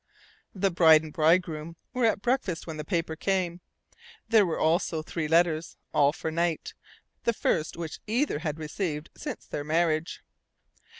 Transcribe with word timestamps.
The 0.55 0.71
bride 0.71 1.03
and 1.03 1.13
bridegroom 1.13 1.75
were 1.93 2.05
at 2.05 2.23
breakfast 2.23 2.65
when 2.65 2.77
the 2.77 2.83
paper 2.83 3.15
came. 3.15 3.61
There 4.27 4.47
were 4.47 4.57
also 4.59 5.03
three 5.03 5.27
letters, 5.27 5.77
all 5.93 6.11
for 6.11 6.31
Knight, 6.31 6.73
the 7.23 7.33
first 7.33 7.77
which 7.77 7.99
either 8.07 8.39
had 8.39 8.57
received 8.57 9.11
since 9.15 9.45
their 9.45 9.63
marriage. 9.63 10.23